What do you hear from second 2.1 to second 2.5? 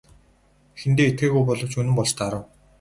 таарав.